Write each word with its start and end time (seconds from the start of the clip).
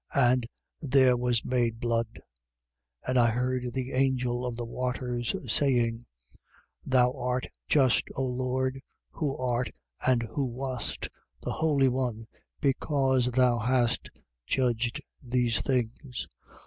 And 0.15 0.47
there 0.81 1.15
was 1.15 1.45
made 1.45 1.79
blood. 1.79 2.07
16:5. 2.15 2.21
And 3.09 3.19
I 3.19 3.29
heard 3.29 3.71
the 3.73 3.91
angel 3.91 4.47
of 4.47 4.55
the 4.55 4.65
waters 4.65 5.35
saying: 5.47 6.07
Thou 6.83 7.13
art 7.15 7.45
just, 7.67 8.05
O 8.15 8.23
Lord, 8.23 8.81
who 9.11 9.37
art 9.37 9.69
and 10.03 10.23
who 10.23 10.45
wast, 10.47 11.07
the 11.43 11.51
Holy 11.51 11.87
One, 11.87 12.25
because 12.61 13.27
thou 13.29 13.59
hast 13.59 14.09
judged 14.47 15.03
these 15.23 15.61
things. 15.61 16.27